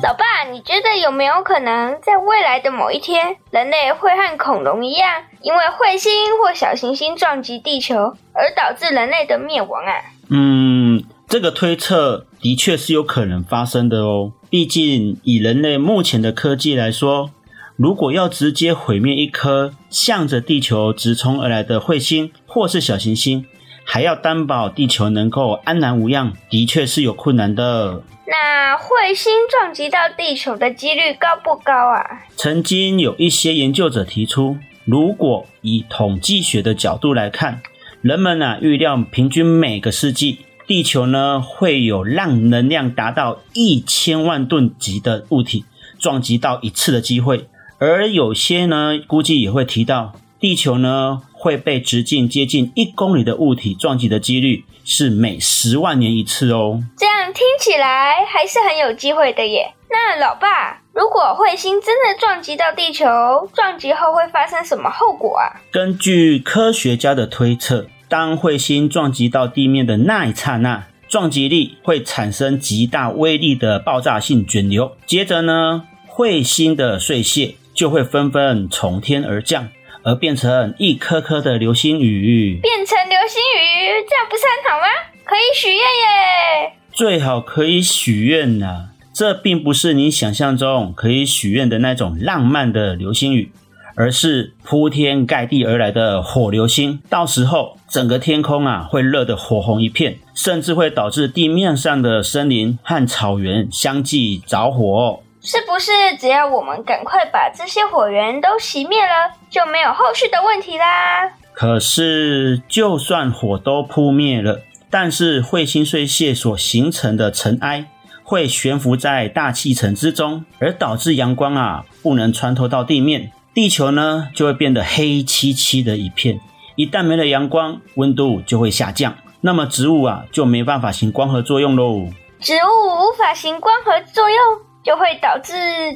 [0.00, 9.92] 老爸，你觉得有没有可能在未来的某一天，人类会和恐龙一样，因为彗星或小行星撞击地球而导致人类的灭亡啊？
[10.30, 14.30] 嗯，这个推测的确是有可能发生的哦。
[14.48, 17.32] 毕竟以人类目前的科技来说。
[17.76, 23.44] 如果要直接毁灭一颗向着地球直冲而来的彗星或是小行星，
[23.84, 28.02] 还要担保地球能够安然无恙，的确是有困难的。
[28.26, 32.02] 那彗星撞击到地球的几率高不高啊？
[32.34, 37.60] 曾经有一些研究者提出，如果以统计学的角度来看，
[38.00, 45.66] 人们、啊、预料平均每个世纪地球呢会有让能量达到一千万吨级的物体
[45.98, 47.46] 撞击到一次的机会。
[47.78, 56.82] 而有些呢，估计也会提到，地球呢会被直径接近一公里的物体撞击的几率是每十万年一次哦。
[56.96, 59.74] 这样听起来还是很有机会的耶。
[59.90, 63.06] 那老爸，如果彗星真的撞击到地球，
[63.54, 65.60] 撞击后会发生什么后果啊？
[65.70, 77.54] 根据科学家的推测，当彗星撞击到地面的那一刹那，撞击力会产生极大威力的爆炸性卷流，接着呢，彗星的碎屑。
[77.76, 79.68] 就会纷纷从天而降，
[80.02, 82.58] 而变成一颗颗的流星雨。
[82.62, 84.86] 变成流星雨，这样不是很好吗？
[85.24, 86.72] 可以许愿耶！
[86.90, 88.88] 最好可以许愿呐。
[89.12, 93.50] 这并不是你想象中可以许愿的那种浪漫的流星雨，
[93.94, 97.00] 而是铺天盖地而来的火流星。
[97.10, 105.20] 到时候，整个天空啊会热得火红一片，甚至会导致地面上的森林和草原相继着火。
[105.46, 111.30] 是不是只要我们赶快把这些火源都熄灭了，就没有后续的问题啦？
[111.52, 117.86] 可是，就算火都扑灭了，但是彗星碎屑所形成的尘埃
[118.24, 126.40] 会悬浮在大气层之中，而导致阳光啊不能穿透到地面，地球呢就会变得黑漆漆的一片。
[126.74, 132.08] 一旦没了阳光，温度就会下降，那么植物啊就没办法行光合作用喽。
[132.40, 134.38] 植物无法行光合作用，
[134.86, 135.52] 就会导致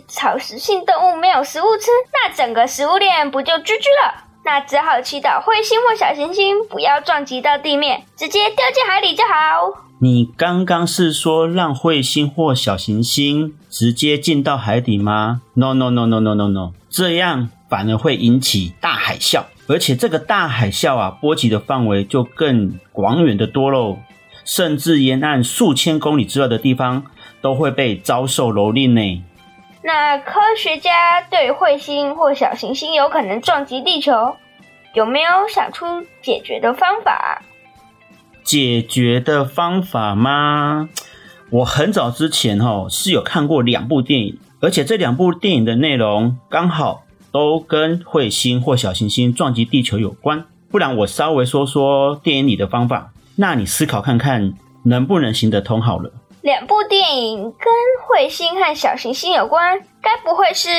[0.09, 4.25] 草食性动物没有食物吃，那整个食物链不就 GG 了？
[4.45, 9.87] 那只好祈祷彗星或小行星不要撞击到地面，直接掉进海里就好。
[10.01, 23.99] 你刚刚是说让彗星或小行星直接进到海底吗？No no no no no no no，这样反而会引起大海啸，而且这个大海啸啊，波及的范围就更广远的多喽，
[24.45, 27.05] 甚至沿岸数千公里之外的地方
[27.41, 29.25] 都会被遭受蹂躏呢。
[29.83, 34.37] 那科学家对彗星或小行星有可能撞击地球，
[34.95, 35.87] 有没有想出
[36.21, 37.43] 解决的方法？
[38.43, 40.89] 解决的方法吗？
[41.51, 50.45] 我很早之前哦是有看过两部电影，而且这两部电影的内容刚好都跟彗星或小行星撞击地球有关。
[50.71, 56.13] 不然我稍微说说电影里的方法，那你思考看看能不能行得通好了。
[56.43, 57.73] 两部电影跟
[58.09, 60.71] 彗星和小行星有关，该不会是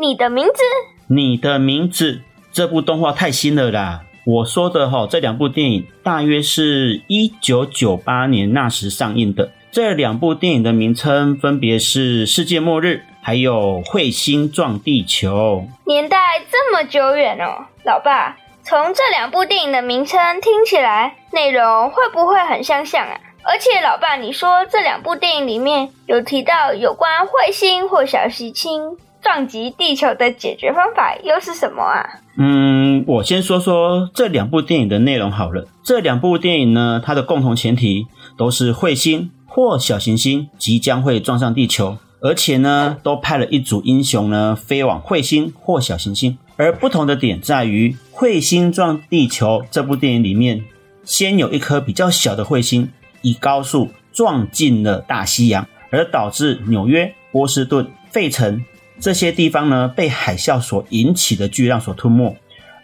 [0.00, 0.62] 你的名字？
[1.08, 4.00] 你的名字这部动画太新了啦。
[4.24, 9.50] 我说的齁，这两部电影大约是一九九八年那时上映的。
[9.70, 12.86] 这两部电影的名称分别是《世界末日》
[13.22, 15.66] 还有《彗星撞地球》。
[15.86, 16.16] 年代
[16.50, 23.20] 这么久远哦，老爸，从这两部电影的名称听起来，内容会不会很相像啊？
[23.44, 32.06] 而且，老爸，你说这两部电影里面有提到有关彗星或小行星撞击地球的解决方法，又是什么啊？
[32.38, 35.66] 嗯，我先说说这两部电影的内容好了。
[35.84, 38.06] 这两部电影呢，它的共同前提
[38.38, 46.38] 都是彗星或小行星即将会撞上地球，而且呢，都派了一组英雄呢飞往彗星或小行星。
[46.56, 50.64] 而不同的点在于，《彗星撞地球》这部电影里面，
[51.02, 52.88] 先有一颗比较小的彗星
[53.22, 58.62] 以高速撞进了大西洋，而导致纽约、波士顿、费城。
[59.00, 62.36] 这些地方呢，被海啸所引起的巨浪所吞没，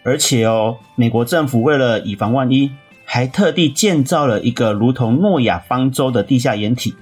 [0.03, 2.71] 而且哦，美国政府为了以防万一，
[3.05, 6.95] 还特地建造了一个如同诺亚方舟的地下掩体，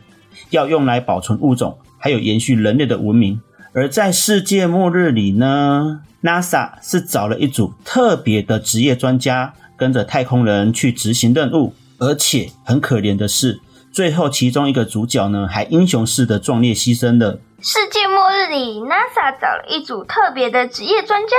[0.52, 3.42] 要用来保存物种，还有延续人类的文明。
[3.74, 13.60] 而在世界末日里呢，NASA 是找了一组特别的职业专家，跟着太空人去执行任务，而且很可怜的是，
[13.92, 17.40] 最后其中一个主角呢，还英雄式的壮烈牺牲了。
[17.62, 21.36] 世界末日里，NASA 找了一组特别的职业专家，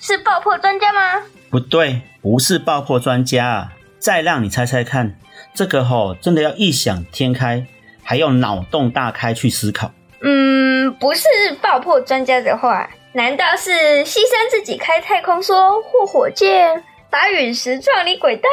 [0.00, 1.22] 是爆破专家吗？
[1.50, 3.72] 不对，不是爆破专家。
[3.98, 5.16] 再让你猜猜看，
[5.54, 7.66] 这个吼真的要异想天开，
[8.02, 9.92] 还要脑洞大开去思考。
[10.20, 11.22] 嗯，不是
[11.62, 13.70] 爆破专家的话，难道是
[14.04, 18.48] 牺牲自己开太空梭或火箭，把陨石撞离轨道？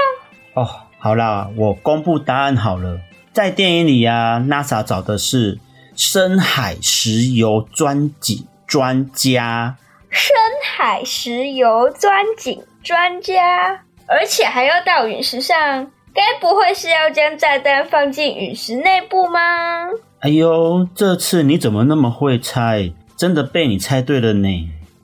[0.54, 0.70] 哦，
[1.00, 3.00] 好啦，我公布答案好了。
[3.34, 5.60] 在电影里啊，NASA 找的是。
[5.96, 9.76] 深海石油钻井专家，
[10.10, 10.34] 深
[10.74, 19.90] 海石油钻井专家，而且还要到陨石上，该不会是要将炸弹放进陨石内部吗？
[20.22, 22.94] 哎呦，这次你怎么那么会猜？
[23.18, 24.48] 真的被你猜对了呢。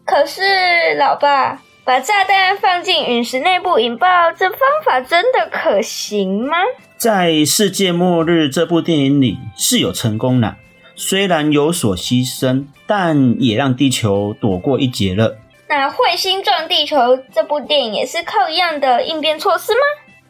[0.06, 0.42] 可是，
[0.98, 6.58] 老爸，把炸弹放进陨石内部引爆，这方法真的可行吗？
[6.98, 10.56] 在《世界末日》这部电影里是有成功的。
[10.96, 15.38] 虽然有所牺牲，但也让地球躲过一劫了。
[15.70, 16.98] 那《彗星撞地球》
[17.32, 19.80] 这部电影也是靠一样的应变措施吗？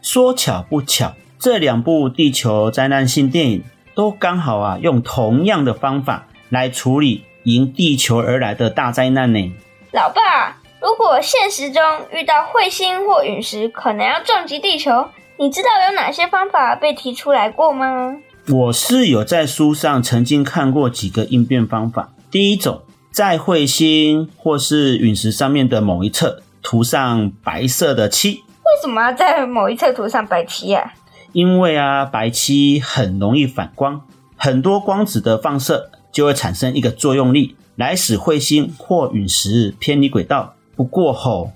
[0.01, 3.63] 说巧不巧，这两部地球灾难性电影
[3.95, 9.53] 都刚好啊，用同样的方法来处理迎地球而来的大灾难呢。
[9.93, 10.54] 老爸，
[10.85, 11.81] 如果现实中
[12.11, 15.07] 遇到彗星或陨石可能要撞击地球，
[15.39, 18.15] 你知道有哪些方法被提出来过吗？
[18.49, 22.13] 我是有在书上曾经看过几个应变方法。
[22.29, 28.43] 第一种，在彗星或是陨石上面的某一侧涂上白色的漆。
[28.59, 30.93] 为什么要在某一侧涂上白漆呀？
[31.31, 34.01] 因为啊，白漆很容易反光，
[34.37, 40.53] 很多光子的放射就会产生一个作用力，来使彗星或陨石偏离轨道。
[40.75, 41.51] 不过吼，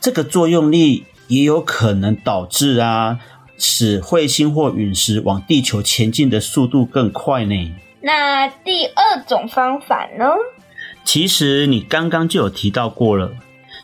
[0.00, 3.20] 这个作用力也有可能导致啊。
[3.56, 7.72] 使彗星或陨石往地球前进的速度更快呢？
[8.00, 10.24] 那第二种方法呢？
[11.04, 13.30] 其实你刚刚就有提到过了，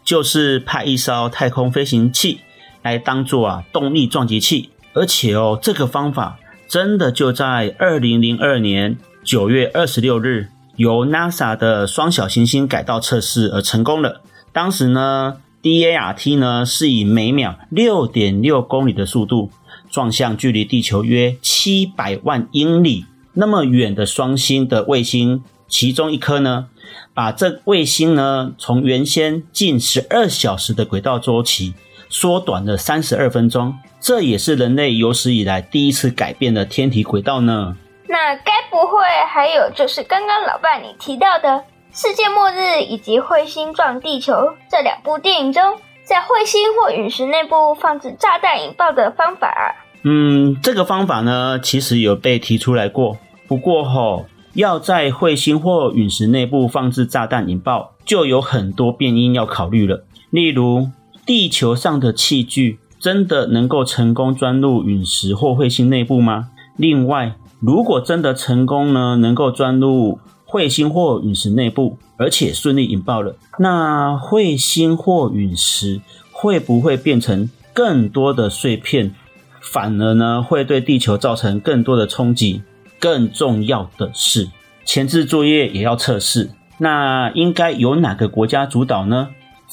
[0.04, 2.40] 就是派一艘太空飞行器
[2.82, 14.20] 来当做啊动力撞击器，而且哦，这个方法真的就在二零零二年九月二十六日，由 NASA 的双小行星改道测试而成功了。
[14.52, 19.50] 当时呢，DART 呢是以每秒六点六公里的速度
[19.90, 26.66] 撞向距离地球约七百万英里那么远的双星的卫星，其中一颗呢，
[27.14, 31.74] 把这卫星呢从原先近十二小时的轨道周期
[32.08, 37.76] 缩短了三十二分钟，这也是人类有史以来第一次改变了天体轨道呢。
[38.08, 38.98] 那该不会
[39.32, 41.48] 还有就是刚刚老爸你提到的
[41.92, 44.32] 《世界末日》以及《彗星撞地球》
[44.70, 45.74] 这两部电影中，
[46.04, 49.74] 在彗星或陨石内部放置炸弹引爆的方法？
[50.04, 53.18] 嗯，这个方法呢，其实有被提出来过。
[53.48, 60.04] 不过吼，要在彗星或陨石内部放置炸弹引爆，就有很多变因要考虑了。
[60.30, 60.88] 例如，
[61.26, 66.50] 地球上的器具真的能够成功钻入陨石或彗星内部吗？
[66.76, 70.20] 另外，如果真的成功呢，能够钻入
[70.50, 76.00] 彗星或陨石内部，而且顺利引爆了，那彗星或陨石
[76.32, 79.14] 会不会变成更多的碎片，
[79.60, 82.62] 反而呢会对地球造成更多的冲击？
[82.98, 84.48] 更重要的是，
[84.84, 86.50] 前置作业也要测试。
[86.78, 89.28] 那应该由哪个国家主导呢？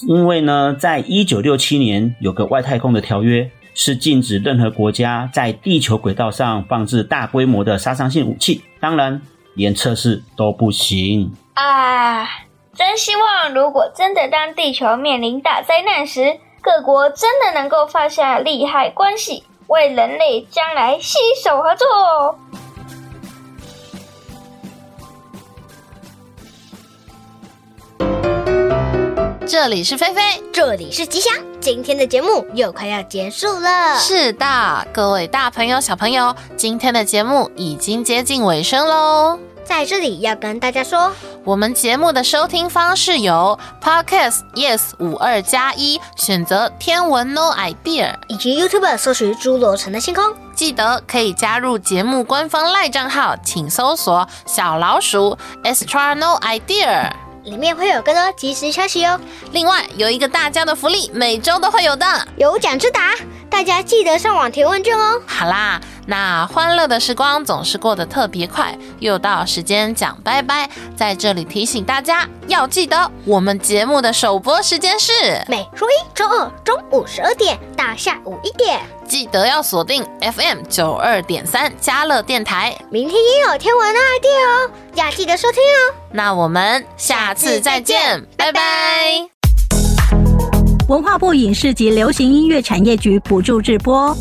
[0.08, 3.50] 因为呢，在一九六七年有个外太空的条约。
[3.80, 9.22] 是禁止任何国家在地球轨道上放置大规模的杀伤性武器，当然
[9.58, 12.30] 连测试都不行啊！
[12.76, 22.38] 真希望，如果真的当地球面临大灾难时，各国真的能够放下利害关系，为人类将来携手合作。
[29.48, 31.34] 这里是菲菲，这里是吉祥。
[31.62, 33.98] 今天的节目又快要结束了。
[33.98, 39.40] 是的，各位大朋友、小朋友，今天的节目已经接近尾声喽。
[39.64, 41.14] 在这里要跟大家说，
[41.46, 50.26] 我们节目的收听方式有 Podcast Yes 五二加一，选择天文 No Idea，以及 YouTube 搜寻侏罗城的星空。
[50.56, 57.27] 记得可以加入节目官方赖账号，请搜索小老鼠 Extra No Idea。
[57.48, 59.20] 里面会有更多即时消息哦。
[59.54, 63.16] 另外有一个大家的福利，每周都会有的，有奖之答，
[63.50, 65.22] 大家记得上网填问卷哦。
[65.26, 70.70] 好啦，那欢乐的时光总是过得特别快，又到时间讲拜拜。
[70.96, 75.12] 在这里提醒大家，要记得我们节目的首播时间是
[75.48, 82.78] 每周一、周二中午十二点到下午一点，记得要锁定 FM 九二点三嘉乐电台。
[82.90, 85.96] 明天也有天文的 idea 哦，要记得收听哦。
[86.12, 88.26] 那我们下次再见。
[88.38, 89.37] 拜拜。
[90.88, 94.16] 文化部影视及流行音乐产业局补助直播。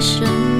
[0.00, 0.59] 什么？